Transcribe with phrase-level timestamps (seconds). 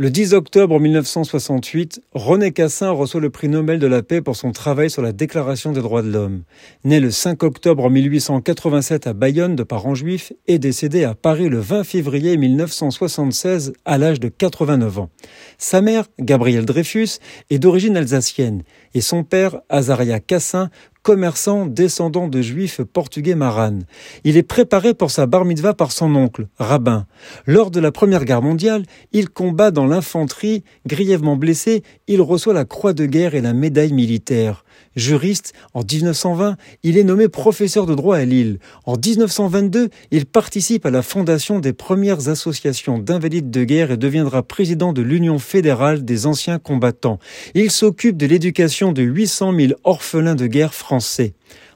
[0.00, 4.52] Le 10 octobre 1968, René Cassin reçoit le prix Nobel de la paix pour son
[4.52, 6.44] travail sur la Déclaration des droits de l'homme.
[6.84, 11.58] Né le 5 octobre 1887 à Bayonne de parents juifs et décédé à Paris le
[11.58, 15.10] 20 février 1976 à l'âge de 89 ans.
[15.58, 17.18] Sa mère, Gabrielle Dreyfus,
[17.50, 18.62] est d'origine alsacienne
[18.94, 20.70] et son père, Azaria Cassin,
[21.08, 23.84] commerçant descendant de juifs portugais maranes.
[24.24, 27.06] Il est préparé pour sa bar mitzvah par son oncle, rabbin.
[27.46, 28.82] Lors de la Première Guerre mondiale,
[29.12, 33.94] il combat dans l'infanterie, grièvement blessé, il reçoit la croix de guerre et la médaille
[33.94, 34.66] militaire.
[34.96, 38.58] Juriste, en 1920, il est nommé professeur de droit à Lille.
[38.84, 44.42] En 1922, il participe à la fondation des premières associations d'invalides de guerre et deviendra
[44.42, 47.18] président de l'Union fédérale des anciens combattants.
[47.54, 50.97] Il s'occupe de l'éducation de 800 000 orphelins de guerre français.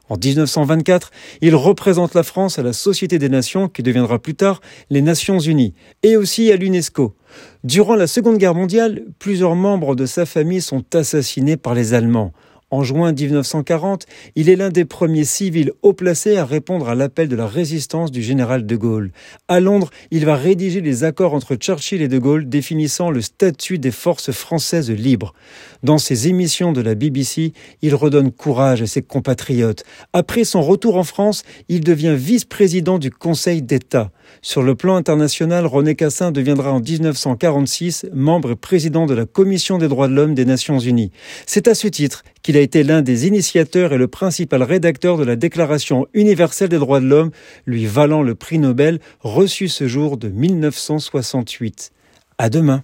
[0.09, 4.61] En 1924, il représente la France à la Société des Nations qui deviendra plus tard
[4.91, 7.15] les Nations Unies et aussi à l'UNESCO.
[7.65, 12.33] Durant la Seconde Guerre mondiale, plusieurs membres de sa famille sont assassinés par les Allemands.
[12.73, 17.29] En juin 1940, il est l'un des premiers civils haut placés à répondre à l'appel
[17.29, 19.13] de la résistance du général de Gaulle.
[19.47, 23.79] À Londres, il va rédiger les accords entre Churchill et de Gaulle définissant le statut
[23.79, 25.35] des forces françaises libres.
[25.83, 29.85] Dans ses émissions de la BBC, il redonne courage à ses compatriotes.
[30.15, 34.11] Après son retour en France, il devient vice-président du Conseil d'État.
[34.41, 39.77] Sur le plan international, René Cassin deviendra en 1946 membre et président de la Commission
[39.77, 41.11] des droits de l'homme des Nations Unies.
[41.47, 45.25] C'est à ce titre qu'il a été l'un des initiateurs et le principal rédacteur de
[45.25, 47.31] la Déclaration universelle des droits de l'homme,
[47.67, 51.93] lui valant le prix Nobel reçu ce jour de 1968.
[52.39, 52.83] À demain.